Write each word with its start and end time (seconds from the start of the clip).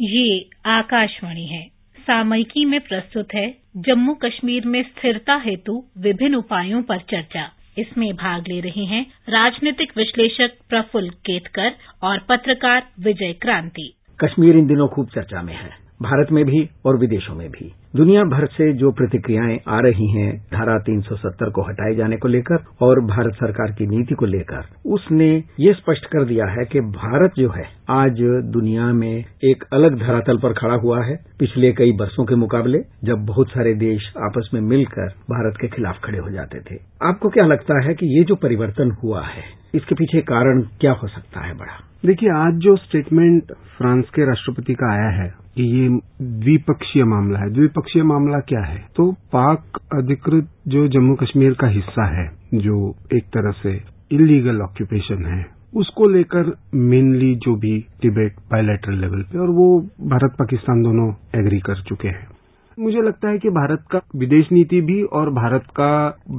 ये 0.00 0.50
आकाशवाणी 0.66 1.46
है। 1.46 1.62
सामयिकी 1.98 2.64
में 2.64 2.80
प्रस्तुत 2.80 3.28
है 3.34 3.46
जम्मू 3.76 4.14
कश्मीर 4.14 4.66
में 4.66 4.82
स्थिरता 4.82 5.36
हेतु 5.36 5.84
विभिन्न 5.98 6.34
उपायों 6.34 6.82
पर 6.82 6.98
चर्चा। 6.98 7.52
इसमें 7.78 8.12
भाग 8.14 8.48
ले 8.48 8.60
रहे 8.60 8.84
हैं 8.84 9.06
राजनीतिक 9.28 9.92
विश्लेषक 9.96 10.52
प्रफुल्ल 10.68 11.10
केतकर 11.10 11.72
और 12.02 12.18
पत्रकार 12.18 12.86
विजय 13.00 13.32
क्रांति। 13.32 13.92
कश्मीर 14.24 14.56
इन 14.56 14.66
दिनों 14.66 14.88
खूब 14.88 15.08
चर्चा 15.08 15.42
में 15.42 15.54
है। 15.54 15.85
भारत 16.02 16.28
में 16.32 16.44
भी 16.44 16.70
और 16.84 16.98
विदेशों 16.98 17.34
में 17.34 17.48
भी। 17.50 17.72
दुनिया 17.96 18.24
भर 18.24 18.46
से 18.46 18.72
जो 18.72 18.90
प्रतिक्रियाएँ 18.90 19.58
आ 19.68 19.78
रही 19.80 20.08
हैं, 20.10 20.32
धारा 20.52 20.78
370 20.78 21.50
को 21.50 21.62
हटाए 21.62 21.94
जाने 21.94 22.16
को 22.16 22.28
लेकर 22.28 22.64
और 22.80 23.00
भारत 23.00 23.34
सरकार 23.34 23.72
की 23.72 23.86
नीति 23.86 24.14
को 24.14 24.26
लेकर, 24.26 24.64
उसने 24.86 25.44
ये 25.60 25.72
स्पष्ट 25.72 26.06
कर 26.06 26.24
दिया 26.24 26.46
है 26.46 26.64
कि 26.64 26.80
भारत 26.80 27.32
जो 27.38 27.50
है, 27.50 27.64
आज 27.90 28.16
दुनिया 28.52 28.92
में 28.92 29.24
एक 29.44 29.64
अलग 29.72 29.98
धरातल 29.98 30.38
पर 30.38 30.52
खड़ा 30.52 30.74
हुआ 30.74 31.04
है। 31.04 31.16
पिछले 31.38 31.72
कई 31.72 31.90
वर्षों 31.90 32.24
के 32.24 32.34
मुकाबले, 32.34 32.78
जब 33.04 33.24
बहुत 33.26 33.48
सारे 33.48 33.74
देश 33.74 34.12
आपस 34.22 34.50
में 34.54 34.60
मिलकर 34.60 35.08
भारत 35.30 35.56
के 35.60 35.68
खिलाफ 35.68 36.00
खड़े 36.04 36.18
हो 36.18 36.30
जाते 36.30 36.60
थे। 36.60 36.78
आपको 37.02 37.28
क्या 37.28 37.46
लगता 37.46 37.84
है 37.84 37.94
कि 37.94 38.18
ये 38.18 38.24
जो 38.24 38.34
परिवर्तन 38.34 38.90
हुआ 39.04 39.22
है, 39.22 39.44
इसके 39.74 39.94
पीछे 39.94 40.20
कारण 40.20 40.60
क्या 40.80 40.92
हो 40.92 41.08
सकता 41.08 41.40
है 41.40 41.54
बड़ा? 41.54 41.80
देखिए, 42.06 42.30
आज 42.30 42.54
जो 42.54 42.76
स्टेटमेंट 42.76 43.52
फ्रांस 43.78 44.04
के 44.14 44.26
राष्ट्रपति 44.26 44.74
का 44.74 44.92
आया 44.92 45.10
है 45.22 45.45
ये 45.58 45.88
द्विपक्षीय 46.22 47.04
मामला 47.04 47.38
है। 47.38 47.50
द्विपक्षीय 47.50 48.02
मामला 48.02 48.38
क्या 48.38 48.60
है? 48.60 48.84
तो 48.96 49.12
पाक 49.12 49.64
अधिकृत 49.94 50.48
जो 50.68 50.88
जम्मू 50.88 51.14
कश्मीर 51.14 51.52
का 51.52 51.66
हिस्सा 51.66 52.20
है, 52.20 52.30
जो 52.54 52.96
एक 53.14 53.24
तरह 53.24 53.50
से 53.50 53.80
इलीगल 54.12 54.60
ऑक्यूपेशन 54.60 55.24
है, 55.26 55.46
उसको 55.76 56.08
लेकर 56.08 56.56
मेनली 56.74 57.34
जो 57.34 57.56
भी 57.56 57.78
डिबेट 57.78 58.32
बायलैटरल 58.32 58.94
लेवल 58.94 59.22
पे, 59.22 59.38
और 59.38 59.50
वो 59.50 59.80
भारत 60.00 60.36
पाकिस्तान 60.38 60.82
दोनों 60.82 61.40
एग्री 61.40 61.58
कर 61.58 61.82
चुके 61.82 62.08
हैं। 62.08 62.35
मुझे 62.78 63.02
लगता 63.02 63.28
है 63.28 63.38
कि 63.38 63.48
भारत 63.50 63.84
का 63.90 64.00
विदेश 64.18 64.48
नीति 64.52 64.80
भी 64.88 65.02
और 65.18 65.30
भारत 65.34 65.64
का 65.76 65.90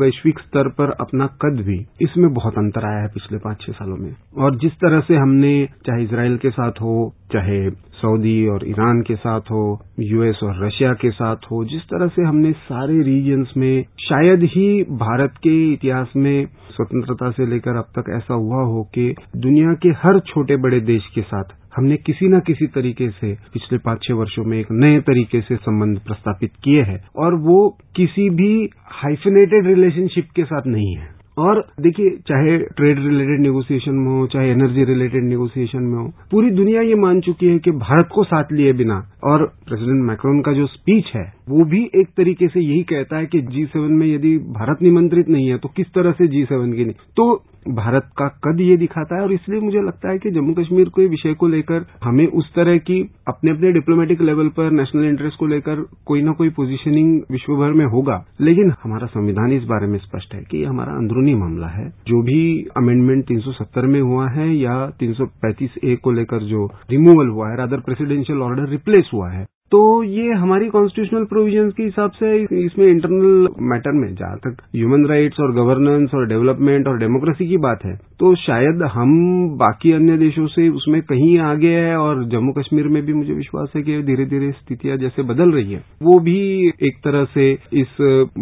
वैश्विक 0.02 0.40
स्तर 0.40 0.68
पर 0.80 0.92
अपना 1.02 1.26
कद 1.44 1.62
भी 1.68 1.78
इसमें 2.02 2.30
बहुत 2.34 2.58
अंतर 2.58 2.86
आया 2.90 3.00
है 3.02 3.08
पिछले 3.14 3.38
पाँच 3.46 3.62
छह 3.62 3.72
सालों 3.74 3.98
में। 3.98 4.12
और 4.44 4.56
जिस 4.62 4.72
तरह 4.84 5.00
से 5.08 5.16
हमने 5.16 5.54
चाहे 5.86 6.04
इसराइल 6.04 6.38
के 6.38 6.50
साथ 6.50 6.82
हो, 6.82 7.14
चाहे 7.34 7.70
सऊदी 8.02 8.36
और 8.48 8.68
ईरान 8.70 9.02
के 9.08 9.16
साथ 9.16 9.50
हो, 9.52 9.64
यूएस 10.00 10.40
और 10.44 10.66
रशिया 10.66 10.94
के 11.02 11.12
साथ 11.12 11.50
हो, 11.52 11.64
जिस 11.66 11.82
तरह 11.94 12.08
से 12.16 12.24
हमने 12.24 12.52
सारे 12.70 13.02
रीजन्स 13.04 13.54
में 13.58 13.84
शायद 14.00 14.44
ही 14.56 14.68
भारत 15.00 15.34
के 15.44 15.56
इतिहास 15.74 16.12
में 16.16 16.46
स्वतंत्रता 16.76 17.32
से 17.32 17.46
लेकर 17.46 17.78
अब 17.78 17.92
तक 17.98 18.14
ऐसा 18.16 18.34
हुआ 18.34 18.64
हो 18.66 18.84
कि 18.96 19.14
दुनिया 19.38 19.74
के 19.84 19.90
हर 20.04 20.20
छोटे 20.28 20.58
बड़े 20.64 20.80
देश 20.88 21.08
के 21.16 21.22
साथ 21.22 21.56
हमने 21.78 21.98
किसी 21.98 22.28
न 22.28 22.40
किसी 22.40 22.68
तरीके 22.68 23.10
से 23.10 23.34
पिछले 23.54 23.78
पाँच 23.78 24.04
छह 24.04 24.14
वर्षों 24.14 24.44
में 24.44 24.60
एक 24.60 24.68
नए 24.72 25.00
तरीके 25.02 25.42
से 25.42 25.56
संबंध 25.56 26.00
प्रस्तापित 26.00 26.52
किए 26.64 26.82
हैं 26.82 27.00
और 27.16 27.36
वो 27.36 27.78
किसी 27.96 28.30
भी 28.30 28.70
हाइफिनेटेड 28.94 29.68
रिलेशनशिप 29.68 30.30
के 30.36 30.44
साथ 30.44 30.68
नहीं 30.68 30.96
है। 30.96 31.17
और 31.38 31.60
देखिए, 31.82 32.10
चाहे 32.28 32.58
ट्रेड 32.78 33.00
रिलेटेड 33.00 33.42
नेगोशिएशन 33.42 33.96
में 33.96 34.12
हो, 34.12 34.26
चाहे 34.28 34.50
एनर्जी 34.52 34.84
रिलेटेड 34.86 35.24
नेगोशिएशन 35.24 35.84
में 35.84 35.98
हो, 36.00 36.08
पूरी 36.32 36.50
दुनिया 36.52 36.82
ये 36.82 36.96
मान 36.98 37.20
चुकी 37.22 37.48
है 37.48 37.58
कि 37.60 37.72
भारत 37.84 38.10
को 38.14 38.24
साथ 38.24 38.52
लिए 38.52 38.74
बिना, 38.74 38.96
और 39.24 39.46
प्रेसिडेंट 39.68 40.04
मैक्रोन 40.06 40.42
का 40.42 40.54
जो 40.54 40.66
स्पीच 40.68 41.12
है, 41.16 41.26
वो 41.50 41.66
भी 41.66 41.84
एक 41.96 42.08
तरीके 42.18 42.48
से 42.48 42.60
यही 42.62 42.82
कहता 42.84 43.18
है 43.18 43.26
कि 43.26 43.42
जी 43.50 43.66
सेवन 43.66 43.92
में 43.94 44.08
यदि 44.08 44.38
भारत 44.56 44.82
निमंत्रित 44.82 45.30
नहीं 45.30 45.50
है 45.50 45.58
तो 45.58 45.70
किस 45.78 45.94
तरह 45.96 46.12
से 46.12 46.28
जी 46.28 46.44
सेवन 46.46 46.74
की 46.74 46.86
नहीं? 46.86 46.96
तो 47.18 47.44
भारत 47.76 48.04
का 48.18 48.28
कद 48.44 48.60
ये 48.62 48.76
दिखाता 48.78 49.16
है, 49.16 49.22
और 49.22 49.32
इसलिए 49.34 49.60
मुझे 49.60 49.82
लगता 49.82 50.12
है 50.12 50.18
कि 50.18 50.30
जम्मू 50.32 50.54
कश्मीर 50.54 50.90
के 50.90 51.06
विषय 51.08 51.34
को 51.40 51.48
लेकर 51.48 51.86
हमें 52.04 52.26
उस 52.28 52.52
तरह 52.56 52.78
की 52.80 53.00
अपने 53.28 53.52
अपने 53.52 53.72
डिप्लोमेटिक 53.72 54.22
लेवल 54.22 54.48
पर 54.58 54.72
नेशनल 54.72 55.06
इंटरेस्ट 55.06 55.40
को 55.40 55.48
लेकर 55.48 55.82
कोई 56.08 56.22
ना 56.22 56.32
कोई 56.32 56.50
पोजीशनिंग 56.60 57.10
विश्वभर 57.32 57.72
में 57.74 57.86
होगा। 57.94 58.24
लेकिन 58.42 58.74
हमारा 58.84 59.08
संविधान 59.08 59.52
इस 59.54 59.64
बारे 59.64 59.88
में 59.88 59.98
स्पष्ट 60.00 60.34
है 60.36 60.42
कि 60.52 60.64
हमारा 60.64 60.94
अंदरूनी 60.94 61.27
मामला 61.36 61.68
है। 61.68 61.90
जो 62.08 62.22
भी 62.22 62.68
अमेंडमेंट 62.78 63.26
370 63.26 63.86
में 63.86 64.02
हुआ 64.02 64.30
है 64.30 64.56
या 64.56 64.92
335 65.00 65.78
ए 65.84 65.96
को 65.96 66.12
लेकर 66.12 66.44
जो 66.44 66.66
रिमूवल 66.92 67.28
हुआ 67.28 67.50
है 67.50 67.58
अदर 67.58 67.80
प्रेसिडेंशियल 67.80 68.42
ऑर्डर 68.42 68.70
रिप्लेस 68.70 69.10
हुआ 69.14 69.30
है 69.30 69.46
तो 69.72 69.80
ये 70.06 70.34
हमारी 70.34 70.68
कॉन्स्टिट्यूशनल 70.70 71.24
प्रोविजंस 71.26 71.74
के 71.78 71.84
हिसाब 71.84 72.12
से 72.14 72.28
इसमें 72.66 72.86
इंटरनल 72.88 73.48
मैटर 73.72 73.92
में 73.94 74.08
जहाँ 74.16 74.38
तक 74.46 74.62
ह्यूमन 74.76 75.06
राइट्स 75.06 75.40
और 75.40 75.54
गवर्नेंस 75.56 76.14
और 76.14 76.28
डेवलपमेंट 76.28 76.88
और 76.88 76.98
डेमोक्रेसी 77.00 77.48
की 77.48 77.58
बात 77.66 77.84
है 77.86 77.96
तो 78.20 78.34
शायद 78.38 78.84
हम 78.94 79.12
बाकी 79.58 79.92
अन्य 79.92 80.18
देशों 80.18 80.46
से 80.48 80.68
उसमें 80.78 81.02
कहीं 81.02 81.38
आगे 81.48 81.74
है 81.78 81.98
और 81.98 82.24
जम्मू 82.30 82.54
कश्मीर 82.54 82.88
में 82.88 83.02
भी 83.06 83.14
मुझे 83.14 83.34
विश्वास 83.34 83.72
है 83.76 83.82
कि 83.82 84.02
धीरे 84.04 84.26
धीरे 84.26 84.52
स्थितियाँ 84.54 84.98
जैसे 84.98 85.24
बदल 85.26 85.52
रही 85.52 85.74
है। 85.74 85.84
वो 86.04 86.20
भी 86.22 86.40
एक 86.88 86.98
तरह 87.04 87.26
से 87.34 87.52
इस 87.82 87.98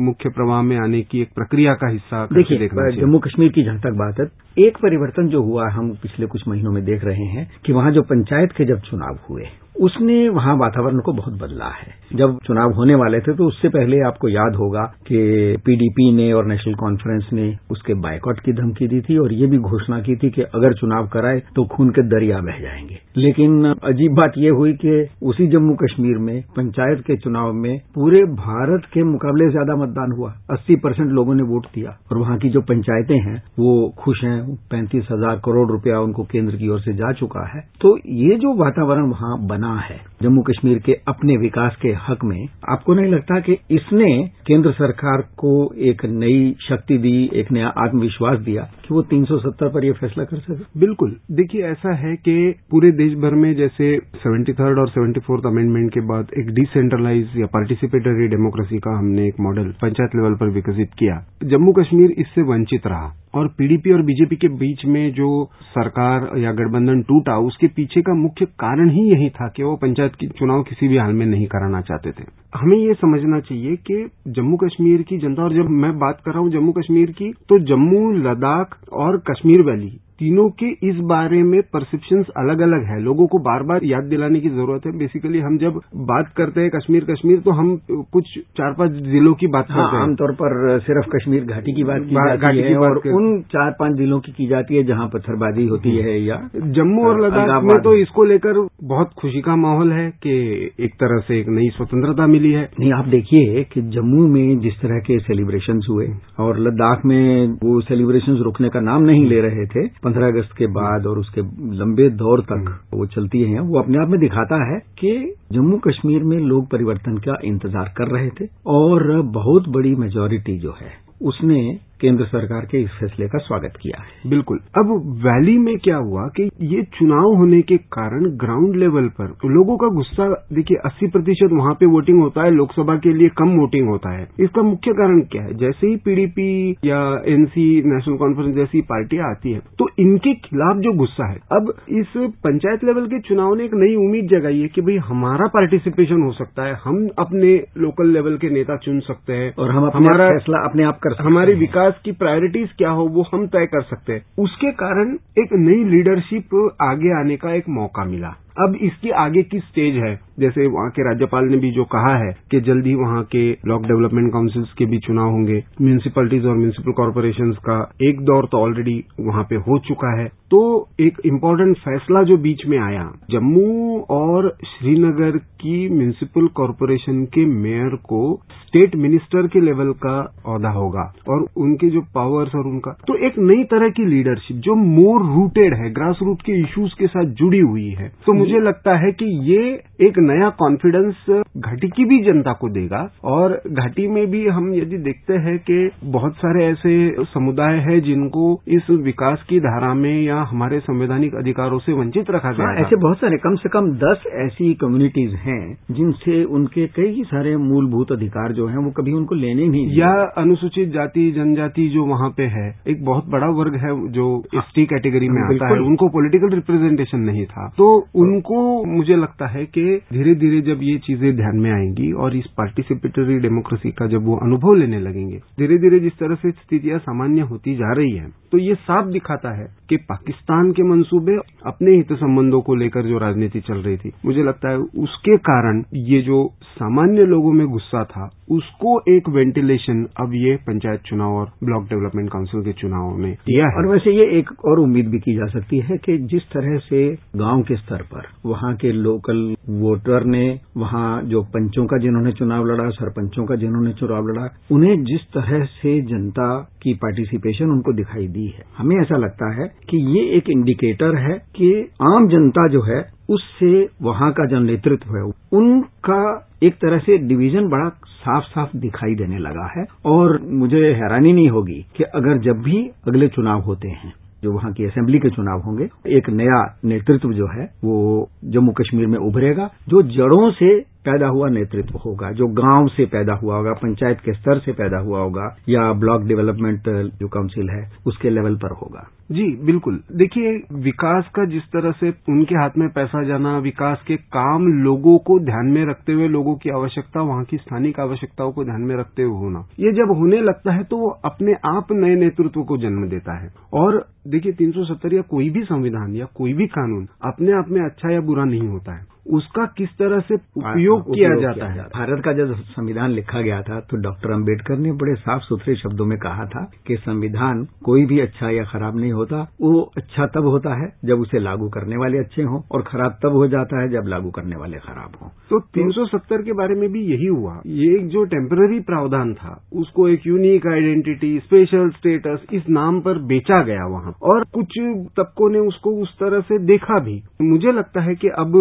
मुख्य 0.05 0.29
प्रवाह 0.29 0.61
में 0.61 0.77
आने 0.77 1.01
की 1.11 1.21
एक 1.21 1.33
प्रक्रिया 1.35 1.73
का 1.75 1.89
हिस्सा 1.89 2.25
देखिए 2.33 2.67
जम्मू 3.01 3.19
कश्मीर 3.19 3.51
की 3.51 3.63
जहाँ 3.63 3.79
तक 3.81 3.97
बात 3.99 4.19
है 4.19 4.25
एक 4.57 4.77
परिवर्तन 4.77 5.27
जो 5.27 5.41
हुआ 5.43 5.67
हम 5.69 5.89
पिछले 6.03 6.27
कुछ 6.27 6.47
महीनों 6.47 6.71
में 6.71 6.83
देख 6.85 7.03
रहे 7.05 7.25
हैं 7.27 7.49
कि 7.65 7.73
वहाँ 7.73 7.91
जो 7.91 8.01
पंचायत 8.05 8.51
के 8.51 8.65
जब 8.65 8.79
चुनाव 8.81 9.17
हुए, 9.29 9.43
उसने 9.75 10.17
वहाँ 10.29 10.55
वातावरण 10.57 10.99
को 10.99 11.13
बहुत 11.13 11.33
बदला 11.33 11.69
है। 11.69 11.93
जब 12.15 12.37
चुनाव 12.45 12.73
होने 12.73 12.95
वाले 12.95 13.19
थे 13.19 13.33
तो 13.35 13.47
उससे 13.47 13.69
पहले 13.69 13.99
आपको 14.01 14.29
याद 14.29 14.55
होगा 14.55 14.83
कि 15.07 15.17
पीडीपी 15.65 16.11
ने 16.15 16.31
और 16.33 16.45
नेशनल 16.45 16.73
कॉन्फ्रेंस 16.73 17.29
ने 17.33 17.47
उसके 17.71 17.93
बायकॉट 17.93 18.39
की 18.39 18.53
धमकी 18.53 18.87
दी 18.87 18.99
थी 19.01 19.17
और 19.17 19.33
ये 19.33 19.47
भी 19.47 19.57
घोषणा 19.59 19.99
की 20.01 20.15
थी 20.15 20.29
कि 20.29 20.41
अगर 20.41 20.73
चुनाव 20.73 21.07
कराए 21.07 21.39
तो 21.55 21.65
खून 21.65 21.89
के 21.89 22.01
दरिया 22.05 22.39
बह 22.41 22.61
जाएँगे। 22.61 22.99
लेकिन 23.17 23.73
अजीब 23.83 24.13
बात 24.13 24.37
यह 24.37 24.51
हुई 24.51 24.73
कि 24.75 24.95
उसी 25.23 25.47
जम्मू 25.47 25.75
कश्मीर 25.75 26.17
में, 26.19 26.41
पंचायत 26.55 27.01
के 27.01 27.17
चुनाव 27.17 27.51
में 27.55 27.77
पूरे 27.95 28.23
भारत 28.39 28.87
के 28.93 29.03
मुकाबले 29.03 29.49
ज़्यादा 29.51 29.75
मतदान 29.75 30.15
हुआ। 30.17 30.31
अस्सी 30.51 30.75
परसेंट 30.77 31.11
लोगों 31.11 31.35
ने 31.35 31.43
वोट 31.43 31.67
दिया 31.75 31.97
और 32.11 32.17
वहाँ 32.17 32.37
की 32.37 32.49
जो 32.49 32.61
पंचायतें 32.63 33.17
हैं, 33.19 33.37
वो 33.59 33.93
खुश 33.99 34.23
हैं 34.23 34.39
पैंतीस 34.53 35.07
हज़ार 35.11 35.35
करोड़ 35.35 35.71
रुपया 35.71 35.99
उनको 35.99 36.23
केंद्र 36.23 36.55
की 36.55 36.67
ओर 36.67 36.79
से 36.79 36.93
जा 36.93 37.11
चुका 37.11 37.45
है। 37.55 37.61
तो 37.81 37.97
ये 38.07 38.35
जो 38.35 38.53
वातावरण 38.53 39.09
वहाँ 39.09 39.47
बना 39.47 39.75
है, 39.75 39.99
जम्मू 40.21 40.41
कश्मीर 40.41 40.79
के 40.79 40.93
अपने 41.07 41.37
विकास 41.37 41.75
के 41.81 41.89
हक 42.07 42.23
में, 42.23 42.47
आपको 42.69 42.93
नहीं 42.93 43.11
लगता 43.11 43.39
कि 43.39 43.57
इसने 43.71 44.27
केंद्र 44.47 44.71
सरकार 44.71 45.21
को 45.21 45.73
एक 45.75 46.05
नई 46.05 46.55
शक्ति 46.69 46.97
दी, 46.97 47.29
एक 47.33 47.51
नया 47.51 47.67
आत्मविश्वास 47.67 48.39
दिया 48.39 48.61
कि 48.61 48.93
वो 48.93 49.01
370 49.01 49.69
पर 49.69 49.85
यह 49.85 49.93
फैसला 49.93 50.23
कर 50.23 50.37
सके? 50.37 50.79
बिल्कुल। 50.79 51.15
देखिए, 51.31 51.61
ऐसा 51.61 51.95
है 51.95 52.15
कि 52.15 52.55
पूरे 52.71 52.91
देश 52.91 53.13
भर 53.13 53.35
में 53.35 53.55
जैसे 53.55 53.97
सेवेंटी 54.15 54.53
थर्ड 54.53 54.79
और 54.79 54.89
सेवेंटी 54.89 55.19
फोर्थ 55.19 55.45
अमेंडमेंट 55.45 55.93
के 55.93 55.99
बाद 55.99 56.27
एक 56.39 56.53
डिसेंट्रलाइज 56.53 57.27
या 57.37 57.45
पार्टिसिपेटरी 57.45 58.27
डेमोक्रेसी 58.27 58.77
का 58.77 58.97
हमने 58.97 59.27
एक 59.27 59.39
मॉडल 59.39 59.71
पंचायत 59.81 60.15
लेवल 60.15 60.35
पर 60.35 60.49
विकसित 60.49 60.89
किया। 60.99 61.25
जम्मू 61.43 61.71
कश्मीर 61.71 62.11
इससे 62.11 62.41
वंचित 62.41 62.87
रहा। 62.87 63.13
और 63.35 63.47
पीडीपी 63.57 63.91
और 63.91 64.01
बीजेपी 64.01 64.35
के 64.35 64.47
बीच 64.57 64.85
में 64.85 65.11
जो 65.13 65.29
सरकार 65.69 66.29
या 66.39 66.51
गठबंधन 66.51 67.01
टूटा, 67.01 67.37
उसके 67.37 67.67
पीछे 67.67 68.01
का 68.01 68.13
मुख्य 68.13 68.45
कारण 68.59 68.89
ही 68.89 69.03
यही 69.09 69.29
था 69.29 69.47
कि 69.47 69.63
वो 69.63 69.75
पंचायत 69.75 70.15
की 70.15 70.27
चुनाव 70.39 70.63
किसी 70.63 70.87
भी 70.87 70.97
हाल 70.97 71.13
में 71.13 71.25
नहीं 71.25 71.45
कराना 71.45 71.81
चाहते 71.81 72.11
थे। 72.11 72.25
हमें 72.55 72.77
ये 72.77 72.93
समझना 72.93 73.39
चाहिए 73.39 73.75
कि 73.87 73.97
जम्मू 74.29 74.57
कश्मीर 74.57 75.01
की 75.01 75.17
जनता, 75.17 75.43
और 75.43 75.53
जब 75.53 75.69
मैं 75.75 75.91
बात 75.97 76.21
कर 76.25 76.31
रहा 76.31 76.41
हूँ 76.41 76.51
जम्मू 76.51 76.71
कश्मीर 76.71 77.11
की 77.11 77.31
तो 77.49 77.59
जम्मू, 77.65 78.11
लद्दाख 78.19 78.77
और 78.93 79.17
कश्मीर 79.31 79.61
वैली 79.61 79.91
तीनों 80.19 80.49
के 80.49 80.67
इस 80.89 80.95
बारे 81.03 81.41
में 81.43 81.61
परसेप्शंस 81.73 82.25
अलग 82.37 82.59
अलग 82.61 82.83
है। 82.83 82.99
लोगों 83.01 83.25
को 83.27 83.37
बार 83.37 83.63
बार 83.63 83.83
याद 83.83 84.03
दिलाने 84.03 84.39
की 84.39 84.49
ज़रूरत 84.49 84.85
है। 84.85 84.91
बेसिकली 84.97 85.39
हम 85.39 85.57
जब 85.57 85.79
बात 86.11 86.29
करते 86.37 86.61
हैं 86.61 86.69
कश्मीर 86.75 87.03
कश्मीर 87.03 87.39
तो 87.39 87.51
हम 87.51 87.75
कुछ 88.13 88.29
चार 88.57 88.73
पाँच 88.73 88.91
जिलों 88.91 89.33
की 89.33 89.47
बात 89.47 89.65
हाँ, 89.69 89.83
करते 89.83 89.95
हैं। 89.97 90.03
आमतौर 90.03 90.31
पर 90.31 90.79
सिर्फ़ 90.79 91.09
कश्मीर 91.15 91.43
घाटी 91.45 91.73
की 91.73 91.83
बात 91.83 92.01
की 92.01 92.15
जाती 92.15 92.37
घाटी 92.37 92.57
है 92.57 92.69
की 92.69 92.75
और 92.75 92.99
कर- 92.99 93.13
उन 93.13 93.41
चार 93.41 93.71
पाँच 93.79 93.97
जिलों 93.97 94.19
की 94.19 94.31
की 94.31 94.47
जाती 94.47 94.75
है 94.75 94.83
जहाँ 94.83 95.07
पत्थरबाजी 95.13 95.67
होती 95.67 95.95
है 95.97 96.19
या 96.23 96.37
जम्मू 96.55 97.03
और 97.05 97.21
लद्दाख 97.25 97.63
में 97.63 97.75
तो 97.81 97.95
इसको 97.95 98.23
लेकर 98.23 98.61
बहुत 98.83 99.11
खुशी 99.17 99.41
का 99.41 99.55
माहौल 99.55 99.91
है 99.91 100.09
कि 100.23 100.37
एक 100.79 100.93
तरह 100.93 101.19
से 101.27 101.39
एक 101.39 101.49
नई 101.49 101.69
स्वतंत्रता 101.69 102.27
मिली 102.27 102.51
है। 102.51 102.69
नहीं 102.79 102.93
आप 102.93 103.07
देखिए 103.07 103.63
कि 103.63 103.81
जम्मू 103.81 104.27
में 104.27 104.59
जिस 104.59 104.79
तरह 104.81 104.99
के 104.99 105.19
सेलिब्रेशन 105.19 105.79
हुए 105.89 106.07
और 106.39 106.59
लद्दाख 106.59 107.05
में 107.05 107.47
वो 107.63 107.79
सेलिब्रेशन 107.81 108.35
रुकने 108.43 108.69
का 108.69 108.79
नाम 108.79 109.03
नहीं 109.03 109.25
ले 109.25 109.39
रहे 109.41 109.65
थे 109.65 109.87
पंद्रह 110.05 110.27
अगस्त 110.27 110.51
के 110.57 110.67
बाद 110.71 111.05
और 111.07 111.19
उसके 111.19 111.41
लंबे 111.77 112.09
दौर 112.15 112.41
तक 112.41 112.67
वो 112.93 113.05
चलती 113.05 113.41
हैं 113.43 113.59
वो 113.61 113.79
अपने 113.79 113.97
आप 113.97 114.09
में 114.09 114.19
दिखाता 114.19 114.63
है 114.65 114.79
कि 114.99 115.13
जम्मू 115.51 115.77
कश्मीर 115.77 116.23
में 116.23 116.37
लोग 116.43 116.67
परिवर्तन 116.71 117.17
का 117.17 117.37
इंतज़ार 117.45 117.93
कर 117.97 118.07
रहे 118.07 118.29
थे 118.39 118.47
और 118.73 119.21
बहुत 119.33 119.69
बड़ी 119.69 119.95
मेजोरिटी 119.95 120.57
जो 120.59 120.75
है 120.81 120.93
उसने 121.23 121.59
केंद्र 122.01 122.25
सरकार 122.25 122.65
के 122.71 122.79
इस 122.83 122.89
फैसले 122.99 123.27
का 123.29 123.37
स्वागत 123.39 123.73
किया 123.81 124.01
है। 124.01 124.29
बिल्कुल। 124.29 124.57
अब 124.77 124.89
वैली 125.25 125.57
में 125.57 125.77
क्या 125.83 125.97
हुआ 125.99 126.25
कि 126.37 126.49
ये 126.71 126.81
चुनाव 126.97 127.33
होने 127.37 127.61
के 127.69 127.77
कारण 127.95 128.25
ग्राउंड 128.37 128.75
लेवल 128.75 129.07
पर 129.19 129.33
लोगों 129.51 129.77
का 129.77 129.87
गुस्सा 129.95 130.27
देखिए 130.53 130.77
अस्सी 130.85 131.07
प्रतिशत 131.11 131.53
वहाँ 131.53 131.73
पे 131.79 131.85
वोटिंग 131.93 132.19
होता 132.21 132.43
है 132.43 132.51
लोकसभा 132.51 132.95
के 133.05 133.13
लिए 133.13 133.29
कम 133.37 133.55
वोटिंग 133.59 133.87
होता 133.89 134.11
है। 134.17 134.27
इसका 134.39 134.61
मुख्य 134.63 134.93
कारण 134.93 135.19
क्या 135.31 135.43
है? 135.43 135.53
जैसे 135.57 135.87
ही 135.87 135.95
पीडीपी 136.05 136.49
या 136.85 136.99
एनसी 137.33 137.65
नेशनल 137.85 138.17
कॉन्फ्रेंस 138.17 138.55
जैसी 138.55 138.81
पार्टियाँ 138.89 139.29
आती 139.29 139.51
है 139.51 139.59
तो 139.79 139.87
इनके 139.99 140.33
खिलाफ 140.41 140.77
जो 140.83 140.93
गुस्सा 140.97 141.29
है 141.31 141.37
अब 141.51 141.73
इस 141.99 142.13
पंचायत 142.43 142.83
लेवल 142.83 143.07
के 143.07 143.19
चुनाव 143.29 143.53
ने 143.55 143.65
एक 143.65 143.73
नई 143.75 143.95
उम्मीद 143.97 144.27
जगाई 144.29 144.59
है 144.59 144.67
कि 144.75 144.81
भाई 144.81 144.97
हमारा 145.07 145.47
पार्टिसिपेशन 145.53 146.21
हो 146.23 146.31
सकता 146.33 146.65
है 146.65 146.77
हम 146.83 147.07
अपने 147.19 147.53
लोकल 147.77 148.09
लेवल 148.13 148.37
के 148.37 148.49
नेता 148.49 148.77
चुन 148.85 148.99
सकते 149.07 149.33
हैं 149.33 149.51
और 149.59 149.71
हम 149.71 149.89
हमारा 149.95 150.29
फैसला 150.29 150.63
अपने 150.65 150.83
आप 150.83 150.99
कर 151.03 151.13
सकते 151.13 151.23
हमारे 151.23 151.53
विकास 151.57 151.84
की 151.91 152.11
प्रायोरिटीज 152.11 152.69
क्या 152.77 152.89
हो, 152.89 153.05
वो 153.05 153.25
हम 153.33 153.47
तय 153.47 153.65
कर 153.65 153.81
सकते 153.81 154.13
हैं। 154.13 154.25
उसके 154.39 154.71
कारण 154.71 155.13
एक 155.13 155.49
नई 155.53 155.83
लीडरशिप 155.83 156.75
आगे 156.81 157.19
आने 157.19 157.37
का 157.37 157.53
एक 157.53 157.69
मौका 157.69 158.05
मिला। 158.05 158.35
अब 158.59 158.75
इसकी 158.81 159.09
आगे 159.09 159.43
की 159.43 159.59
स्टेज 159.59 159.95
है। 159.95 160.19
जैसे 160.39 160.67
वहाँ 160.67 160.89
के 160.89 161.01
राज्यपाल 161.01 161.45
ने 161.45 161.57
भी 161.57 161.71
जो 161.71 161.83
कहा 161.83 162.15
है 162.17 162.35
कि 162.51 162.61
जल्द 162.61 162.85
ही 162.85 162.95
वहाँ 162.95 163.23
के 163.23 163.51
ब्लॉक 163.51 163.81
डेवलपमेंट 163.81 164.33
काउंसिल्स 164.33 164.73
के 164.73 164.85
भी 164.85 164.99
चुनाव 164.99 165.29
होंगे। 165.29 165.63
म्यूनिसिपैलिटीज 165.81 166.45
और 166.45 166.55
म्यूनिसिपल 166.55 166.91
कॉरपोरेशन 166.91 167.51
का 167.51 167.91
एक 168.01 168.21
दौर 168.21 168.45
तो 168.51 168.57
ऑलरेडी 168.57 169.05
वहाँ 169.19 169.43
पे 169.43 169.55
हो 169.55 169.79
चुका 169.79 170.21
है। 170.21 170.29
तो 170.51 170.59
एक 171.01 171.17
इम्पोर्टेंट 171.25 171.77
फैसला 171.79 172.21
जो 172.23 172.35
बीच 172.37 172.65
में 172.69 172.77
आया 172.79 173.03
जम्मू 173.31 173.69
और 174.11 174.47
श्रीनगर 174.67 175.37
की 175.61 175.77
म्यूनिसिपल 175.89 176.47
कॉरपोरेशन 176.55 177.23
के 177.33 177.45
मेयर 177.53 177.95
को 178.09 178.19
स्टेट 178.57 178.95
मिनिस्टर 178.95 179.47
के 179.47 179.59
लेवल 179.61 179.91
का 180.05 180.13
औहदा 180.45 180.69
होगा 180.71 181.03
और 181.29 181.45
उनके 181.57 181.89
जो 181.89 182.01
पावर्स 182.15 182.55
और 182.55 182.67
उनका 182.67 182.91
तो 183.07 183.15
एक 183.27 183.39
नई 183.41 183.63
तरह 183.71 183.89
की 183.91 184.05
लीडरशिप 184.05 184.57
जो 184.65 184.75
मोर 184.83 185.25
रूटेड 185.27 185.73
है 185.75 185.89
ग्रास 185.93 186.19
रूट 186.21 186.41
के 186.41 186.59
इश्यूज़ 186.61 186.93
के 186.99 187.07
साथ 187.07 187.33
जुड़ी 187.35 187.59
हुई 187.61 187.87
है। 187.99 188.07
तो 188.25 188.33
मुझे 188.33 188.59
लगता 188.59 188.95
है 188.97 189.11
कि 189.13 189.25
ये 189.51 189.63
एक 190.07 190.19
नया 190.19 190.49
कॉन्फिडेंस 190.59 191.25
घाटी 191.57 191.89
की 191.89 192.05
भी 192.05 192.19
जनता 192.23 192.53
को 192.61 192.69
देगा 192.69 193.01
और 193.33 193.59
घाटी 193.73 194.07
में 194.09 194.25
भी 194.31 194.45
हम 194.49 194.73
यदि 194.73 194.97
देखते 195.03 195.37
हैं 195.47 195.57
कि 195.69 195.79
बहुत 196.11 196.35
सारे 196.35 196.65
ऐसे 196.65 196.95
समुदाय 197.33 197.79
है 197.89 197.99
जिनको 198.03 198.47
इस 198.77 198.89
विकास 199.03 199.45
की 199.49 199.59
धारा 199.61 199.93
में 199.95 200.15
या 200.21 200.34
हमारे 200.43 200.79
संवैधानिक 200.79 201.35
अधिकारों 201.35 201.79
से 201.79 201.93
वंचित 201.93 202.31
रखा 202.31 202.51
गया 202.51 202.67
हाँ, 202.67 202.75
ऐसे 202.75 202.95
बहुत 202.95 203.17
सारे 203.17 203.37
कम 203.37 203.55
से 203.55 203.69
कम 203.69 203.91
दस 203.91 204.23
ऐसी 204.33 204.73
कम्युनिटीज 204.73 205.33
हैं 205.33 205.77
जिनसे 205.91 206.43
उनके 206.43 206.87
कई 206.87 207.23
सारे 207.23 207.57
मूलभूत 207.57 208.11
अधिकार 208.11 208.51
जो 208.51 208.67
हैं 208.67 208.77
वो 208.77 208.91
कभी 208.91 209.11
उनको 209.11 209.35
लेने 209.35 209.67
नहीं 209.67 209.97
या 209.97 210.33
अनुसूचित 210.37 210.89
जाति 210.89 211.31
जनजाति 211.31 211.87
जो 211.87 212.05
वहाँ 212.05 212.29
पे 212.29 212.43
है 212.43 212.79
एक 212.87 213.05
बहुत 213.05 213.27
बड़ा 213.27 213.47
वर्ग 213.47 213.75
है 213.75 214.11
जो 214.11 214.43
एस 214.55 214.63
टी 214.75 214.85
कैटेगरी 214.85 215.29
में 215.29 215.41
आता 215.41 215.73
है। 215.73 215.79
उनको 215.79 216.07
पॉलिटिकल 216.07 216.49
रिप्रेजेंटेशन 216.49 217.19
नहीं 217.19 217.45
था। 217.45 217.67
तो 217.77 218.07
उनको 218.15 218.85
मुझे 218.85 219.15
लगता 219.15 219.47
है 219.47 219.65
कि 219.65 220.01
धीरे 220.13 220.35
धीरे 220.35 220.61
जब 220.61 220.79
ये 220.81 220.97
चीज़ें 220.97 221.35
ध्यान 221.35 221.57
में 221.57 221.71
आएँगी 221.71 222.11
और 222.11 222.35
इस 222.35 222.45
पार्टिसिपेटरी 222.45 223.39
डेमोक्रेसी 223.39 223.91
का 223.91 224.07
जब 224.07 224.25
वो 224.25 224.35
अनुभव 224.35 224.73
लेने 224.73 224.99
लगेंगे 224.99 225.37
धीरे 225.37 225.77
धीरे 225.77 225.99
जिस 225.99 226.13
तरह 226.13 226.35
से 226.35 226.51
स्थितियाँ 226.51 226.99
सामान्य 226.99 227.41
होती 227.41 227.75
जा 227.75 227.93
रही 227.93 228.11
है 228.11 228.45
तो 228.51 228.57
ये 228.57 228.75
साफ़ 228.75 229.05
दिखाता 229.05 229.61
है 229.61 229.67
कि 229.89 229.97
पाकिस्तान 229.97 230.24
के 230.29 230.83
मंसूबे 230.83 231.37
अपने 231.65 231.95
हित 231.95 232.13
संबंधों 232.13 232.61
को 232.61 232.75
लेकर 232.75 233.01
जो 233.01 233.17
राजनीति 233.17 233.59
चल 233.59 233.73
रही 233.73 233.97
थी, 233.97 234.11
मुझे 234.25 234.43
लगता 234.43 234.69
है 234.69 234.77
उसके 234.77 235.37
कारण 235.37 235.83
ये 235.93 236.21
जो 236.21 236.53
सामान्य 236.61 237.25
लोगों 237.25 237.51
में 237.51 237.67
गुस्सा 237.67 238.03
था, 238.03 238.29
उसको 238.51 239.15
एक 239.15 239.29
वेंटिलेशन 239.29 240.07
अब 240.19 240.33
ये 240.33 240.55
पंचायत 240.55 241.01
चुनाव 241.01 241.31
और 241.31 241.51
ब्लॉक 241.63 241.83
डेवलपमेंट 241.83 242.29
काउंसिल 242.29 242.61
के 242.61 242.73
चुनाव 242.73 243.17
ने 243.17 243.31
दिया 243.31 243.65
है। 243.65 243.75
और 243.75 243.87
वैसे 243.87 244.11
ये 244.11 244.39
एक 244.39 244.49
और 244.65 244.79
उम्मीद 244.79 245.07
भी 245.07 245.19
की 245.19 245.35
जा 245.35 245.45
सकती 245.45 245.79
है 245.79 245.97
कि 245.97 246.17
जिस 246.17 246.41
तरह 246.41 246.77
से 246.77 247.17
गाँव 247.35 247.61
के 247.61 247.75
स्तर 247.75 248.01
पर 248.01 248.27
वहाँ 248.45 248.75
के 248.75 248.91
लोकल 248.91 249.55
वोटर 249.69 250.23
ने, 250.23 250.59
वहाँ 250.77 251.21
जो 251.21 251.41
पंचों 251.41 251.85
का 251.85 251.97
जिन्होंने 251.97 252.31
चुनाव 252.31 252.65
लड़ा, 252.65 252.89
सरपंचों 252.89 253.45
का 253.45 253.55
जिन्होंने 253.55 253.93
चुनाव 253.93 254.27
लड़ा, 254.27 254.49
उन्हें 254.71 255.03
जिस 255.03 255.21
तरह 255.21 255.65
से 255.65 256.01
जनता 256.01 256.71
की 256.85 256.93
पार्टिसिपेशन 256.93 257.65
उनको 257.65 257.93
दिखाई 257.93 258.27
दी 258.27 258.47
है। 258.47 258.63
हमें 258.77 258.95
ऐसा 258.95 259.17
लगता 259.17 259.61
है 259.61 259.67
कि 259.89 259.97
ये 260.17 260.37
एक 260.37 260.49
इंडिकेटर 260.49 261.15
है 261.15 261.37
कि 261.55 261.89
आम 262.01 262.27
जनता 262.27 262.67
जो 262.67 262.81
है, 262.81 263.01
उससे 263.29 263.89
वहाँ 264.01 264.31
का 264.31 264.45
जो 264.45 264.59
नेतृत्व 264.59 265.15
है, 265.17 265.23
उनका 265.59 266.21
एक 266.63 266.73
तरह 266.73 266.97
से 266.97 267.17
डिवीज़न 267.17 267.67
बड़ा 267.69 267.89
साफ़ 268.05 268.43
साफ़ 268.43 268.77
दिखाई 268.77 269.15
देने 269.15 269.37
लगा 269.37 269.71
है। 269.77 269.85
और 270.05 270.41
मुझे 270.43 270.93
हैरानी 270.93 271.33
नहीं 271.33 271.49
होगी 271.49 271.85
कि 271.97 272.03
अगर 272.03 272.37
जब 272.37 272.61
भी 272.61 272.89
अगले 273.07 273.27
चुनाव 273.27 273.61
होते 273.61 273.87
हैं, 273.87 274.13
जो 274.43 274.51
वहाँ 274.51 274.73
की 274.73 274.85
असेंबली 274.85 275.19
के 275.19 275.29
चुनाव 275.29 275.61
होंगे, 275.61 275.87
एक 276.17 276.29
नया 276.29 276.79
नेतृत्व 276.85 277.33
जो 277.33 277.47
है, 277.47 277.65
वो 277.83 278.29
जम्मू 278.45 278.71
कश्मीर 278.71 279.07
में 279.07 279.17
उभरेगा, 279.17 279.69
जो 279.87 280.01
जड़ों 280.01 280.51
से 280.51 280.94
पैदा 281.05 281.27
हुआ 281.27 281.49
नेतृत्व 281.49 281.97
होगा, 282.05 282.31
जो 282.31 282.47
गाँव 282.53 282.87
से 282.87 283.05
पैदा 283.05 283.33
हुआ 283.33 283.57
होगा, 283.57 283.73
पंचायत 283.73 284.19
के 284.19 284.33
स्तर 284.33 284.59
से 284.59 284.71
पैदा 284.73 284.99
हुआ 284.99 285.19
होगा, 285.19 285.55
या 285.69 285.91
ब्लॉक 285.93 286.23
डेवलपमेंट 286.23 286.89
जो 287.19 287.27
काउंसिल 287.27 287.69
है, 287.69 287.83
उसके 288.07 288.29
लेवल 288.29 288.55
पर 288.55 288.71
होगा। 288.73 289.07
जी, 289.31 289.45
बिल्कुल। 289.65 289.99
देखिए, 290.15 290.51
विकास 290.79 291.29
का 291.35 291.45
जिस 291.45 291.63
तरह 291.63 291.91
से 291.91 292.09
उनके 292.29 292.55
हाथ 292.55 292.77
में 292.77 292.87
पैसा 292.89 293.23
जाना, 293.23 293.57
विकास 293.59 294.03
के 294.07 294.15
काम 294.33 294.67
लोगों 294.83 295.17
को 295.19 295.39
ध्यान 295.39 295.71
में 295.71 295.85
रखते 295.85 296.13
हुए, 296.13 296.27
लोगों 296.27 296.55
की 296.55 296.69
आवश्यकता, 296.71 297.21
वहाँ 297.21 297.43
की 297.43 297.57
स्थानिक 297.57 297.99
आवश्यकताओं 297.99 298.51
को 298.51 298.63
ध्यान 298.63 298.81
में 298.81 298.95
रखते 298.95 299.23
हुए 299.23 299.39
होना, 299.39 299.65
ये 299.79 299.91
जब 299.93 300.11
होने 300.11 300.41
लगता 300.41 300.73
है 300.73 300.83
तो 300.83 300.97
वो 300.97 301.09
अपने 301.25 301.53
आप 301.67 301.91
नए 301.93 302.15
नेतृत्व 302.15 302.63
को 302.63 302.77
जन्म 302.77 303.07
देता 303.09 303.39
है। 303.39 303.49
और 303.73 304.05
देखिए 304.27 304.51
370 304.53 305.13
या 305.13 305.21
कोई 305.29 305.49
भी 305.49 305.63
संविधान 305.63 306.15
या 306.15 306.25
कोई 306.35 306.53
भी 306.53 306.67
कानून 306.69 307.07
अपने 307.23 307.51
आप 307.51 307.69
में 307.69 307.81
अच्छा 307.81 308.13
या 308.13 308.21
बुरा 308.21 308.43
नहीं 308.45 308.67
होता 308.67 308.95
है। 308.95 309.14
उसका 309.25 309.65
किस 309.77 309.89
तरह 309.99 310.19
से 310.19 310.35
उपयोग 310.35 311.03
किया 311.05 311.29
जाता 311.41 311.67
है? 311.67 311.83
भारत 311.95 312.21
का 312.25 312.33
जब 312.33 312.53
संविधान 312.69 313.11
लिखा 313.11 313.41
गया 313.41 313.61
था 313.61 313.79
तो 313.81 313.97
डॉक्टर 313.97 314.31
अंबेडकर 314.31 314.77
ने 314.77 314.91
बड़े 314.93 315.15
साफ़ 315.15 315.41
सुथरे 315.41 315.75
शब्दों 315.75 316.05
में 316.05 316.17
कहा 316.19 316.45
था 316.45 316.63
कि 316.87 316.95
संविधान 316.95 317.63
कोई 317.85 318.05
भी 318.05 318.19
अच्छा 318.19 318.49
या 318.49 318.63
खराब 318.63 318.97
नहीं 318.99 319.11
होता। 319.11 319.41
वो 319.61 319.79
अच्छा 319.97 320.25
तब 320.27 320.45
होता 320.45 320.73
है 320.75 320.91
जब 321.05 321.19
उसे 321.19 321.39
लागू 321.39 321.69
करने 321.69 321.97
वाले 321.97 322.17
अच्छे 322.17 322.43
हों 322.43 322.61
और 322.71 322.81
खराब 322.81 323.17
तब 323.23 323.33
हो 323.33 323.47
जाता 323.47 323.81
है 323.81 323.89
जब 323.89 324.07
लागू 324.07 324.29
करने 324.31 324.55
वाले 324.55 324.77
खराब 324.77 325.17
हों। 325.21 325.29
तो 325.49 325.59
370 325.69 326.43
के 326.43 326.53
बारे 326.53 326.75
में 326.75 326.89
भी 326.91 327.01
यही 327.05 327.27
हुआ। 327.27 327.59
ये 327.65 327.93
एक 327.95 328.07
जो 328.07 328.23
टेम्पररी 328.25 328.79
प्रावधान 328.79 329.33
था 329.33 329.53
उसको 329.73 330.07
एक 330.07 330.27
यूनिक 330.27 330.67
आइडेंटिटी 330.67 331.37
स्पेशल 331.39 331.89
स्टेटस 331.89 332.45
इस 332.53 332.69
नाम 332.69 332.99
पर 333.01 333.17
बेचा 333.25 333.61
गया 333.63 333.85
वहाँ। 333.87 334.13
और 334.23 334.43
कुछ 334.53 334.79
तबकों 335.17 335.49
ने 335.49 335.59
उसको 335.67 335.91
उस 336.01 336.15
तरह 336.19 336.41
से 336.41 336.57
देखा 336.65 336.99
भी। 336.99 337.21
मुझे 337.41 337.71
लगता 337.71 338.01
है 338.01 338.15
कि 338.15 338.27
अब 338.37 338.55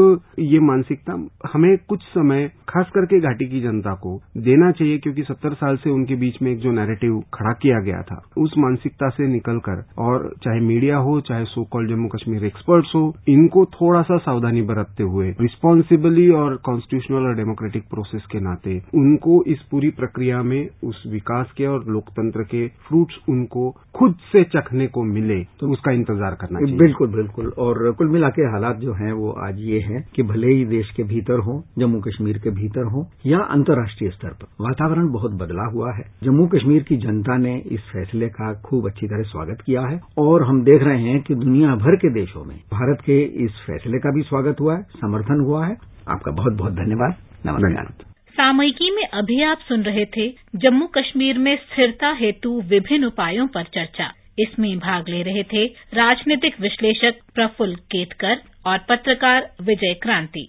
ये 0.55 0.61
मानसिकता 0.62 1.12
हमें 1.53 1.77
कुछ 1.89 2.03
समय, 2.09 2.51
खास 2.69 2.91
करके 2.95 3.21
घाटी 3.21 3.47
की 3.47 3.61
जनता 3.61 3.95
को, 3.97 4.17
देना 4.39 4.71
चाहिए 4.73 4.99
क्योंकि 4.99 5.23
सत्तर 5.23 5.55
साल 5.55 5.77
से 5.77 5.91
उनके 5.91 6.15
बीच 6.17 6.41
में 6.43 6.51
एक 6.53 6.59
जो 6.59 6.73
नैरेटिव 6.73 7.21
खड़ा 7.35 7.53
किया 7.62 7.81
गया 7.81 8.03
था, 8.03 8.21
उस 8.39 8.55
मानसिकता 8.59 9.09
से 9.11 9.27
निकलकर, 9.29 9.85
और 9.99 10.29
चाहे 10.45 10.61
मीडिया 10.62 10.97
हो, 10.99 11.21
चाहे 11.21 11.45
so 11.47 11.65
call 11.73 11.89
Jammu 11.89 12.09
Kashmir 12.09 12.45
experts 12.45 12.93
हो, 12.95 13.05
इनको 13.29 13.65
थोड़ा 13.73 14.03
सा 14.03 14.17
सावधानी 14.19 14.62
बरतते 14.65 15.03
हुए 15.05 15.31
रिस्पॉन्सिबली 15.41 16.29
और 16.35 16.56
कॉन्स्टिट्यूशनल 16.65 17.27
और 17.27 17.35
डेमोक्रेटिक 17.37 17.89
प्रोसेस 17.91 18.27
के 18.33 18.41
नाते, 18.41 18.77
उनको 18.96 19.43
इस 19.46 19.63
पूरी 19.70 19.91
प्रक्रिया 19.94 20.43
में, 20.43 20.69
उस 20.84 21.03
विकास 21.08 21.53
के 21.56 21.67
और 21.67 21.84
लोकतंत्र 21.89 22.43
के 22.44 22.67
फ्रूट्स 22.89 23.19
उनको 23.29 23.70
खुद 23.94 24.15
से 24.32 24.43
चखने 24.46 24.87
को 24.89 25.03
मिले 25.05 25.43
तो 25.61 25.70
उसका 25.73 25.93
इंतज़ार 25.93 26.34
करना 26.41 26.61
चाहिए। 26.61 26.79
बिल्कुल 26.79 27.08
बिल्कुल। 27.11 27.53
और 27.58 27.91
कुल 27.93 28.08
मिला 28.08 28.29
के 28.31 28.43
हालात 28.53 28.77
जो 28.79 28.93
हैं, 28.94 29.13
वो 29.13 29.31
आज 29.41 29.61
ये 29.63 29.79
है 29.82 30.05
कि 30.15 30.23
भले 30.25 30.44
ही 30.46 30.65
देश 30.65 30.91
के 30.91 31.03
भीतर 31.03 31.39
हो, 31.39 31.65
जम्मू 31.79 32.01
कश्मीर 32.01 32.39
के 32.39 32.51
भीतर 32.51 32.84
हो, 32.84 33.10
या 33.27 33.39
अंतर्राष्ट्रीय 33.39 34.10
स्तर 34.10 34.29
पर। 34.29 34.46
वातावरण 34.60 35.08
बहुत 35.08 35.32
बदला 35.32 35.65
हुआ 35.65 35.93
है। 35.94 36.03
जम्मू 36.22 36.46
कश्मीर 36.46 36.82
की 36.82 36.96
जनता 36.96 37.36
ने 37.36 37.58
इस 37.58 37.81
फैसले 37.81 38.29
का 38.29 38.55
खूब 38.55 38.91
अच्छी 38.91 39.06
तरह 39.06 39.22
स्वागत 39.22 39.63
किया 39.67 39.82
है 39.82 40.01
और 40.19 40.43
हम 40.43 40.65
देख 40.65 40.82
रहे 40.82 41.03
हैं 41.03 41.22
कि 41.22 41.34
दुनिया 41.34 41.69
भर 41.69 41.96
के 41.96 42.15
देशों 42.15 42.44
में 42.44 42.56
भारत 42.56 42.98
के 43.01 43.22
इस 43.22 43.51
फैसले 43.51 43.98
का 43.98 44.10
भी 44.15 44.22
स्वागत 44.22 44.56
हुआ 44.60 44.77
है, 44.77 44.82
समर्थन 44.82 45.41
हुआ 45.41 45.67
है। 45.67 45.77
आपका 46.08 46.32
बहुत 46.32 46.53
बहुत 46.53 46.72
धन्यवाद। 46.72 47.15
नमस्कार। 47.46 48.15
सामयिकी 48.29 48.91
में 48.91 49.06
अभी 49.06 49.43
आप 49.43 49.58
सुन 49.58 49.82
रहे 49.82 50.05
थे 50.05 50.34
जम्मू 50.56 50.86
कश्मीर 50.86 51.39
में 51.39 51.56
स्थिरता 51.56 52.13
हेतु 52.13 52.60
विभिन्न 52.60 53.05
उपायों 53.05 53.46
पर 53.46 53.63
चर्चा। 53.63 54.13
इसमें 54.39 54.79
भाग 54.79 55.05
ले 55.08 55.22
रहे 55.22 55.43
थे 55.43 55.65
राजनीतिक 55.94 56.60
विश्लेषक 56.60 57.15
प्रफुल्ल 57.34 57.74
केतकर 57.74 58.36
और 58.67 58.79
पत्रकार 58.89 59.51
विजय 59.63 59.94
क्रांति। 60.03 60.49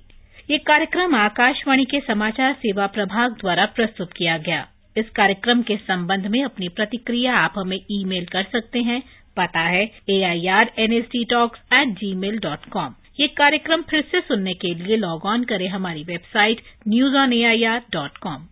ये 0.51 0.57
कार्यक्रम 0.67 1.15
आकाशवाणी 1.15 1.85
के 1.85 1.99
समाचार 1.99 2.53
सेवा 2.55 2.87
प्रभाग 2.95 3.31
द्वारा 3.39 3.65
प्रस्तुत 3.75 4.13
किया 4.13 4.37
गया। 4.39 4.65
इस 4.95 5.09
कार्यक्रम 5.15 5.61
के 5.61 5.75
संबंध 5.77 6.25
में 6.31 6.43
अपनी 6.43 6.67
प्रतिक्रिया 6.75 7.35
आप 7.37 7.53
हमें 7.57 7.77
ईमेल 7.91 8.25
कर 8.33 8.43
सकते 8.51 8.79
हैं। 8.81 9.01
पता 9.37 9.61
है 9.61 9.83
A 10.09 10.21
I 10.23 10.45
R 10.57 10.71
N 10.79 10.93
S 10.93 11.05
T 11.11 11.23
talks 11.31 11.59
at 11.73 11.89
Gmail 12.17 12.37
dot 12.39 12.69
com 12.71 12.93
ये 13.19 13.27
कार्यक्रम 13.37 13.81
फिर 13.89 14.01
से 14.11 14.19
सुनने 14.21 14.53
के 14.61 14.73
लिए 14.75 14.97
लॉग 14.97 15.25
ऑन 15.25 15.43
करें 15.49 15.67
हमारी 15.69 16.03
website 16.03 16.61
news 16.87 17.15
on 17.17 17.33
A 17.33 17.43
I 17.45 17.63
R 17.71 17.81
dot 17.93 18.17
com 18.17 18.43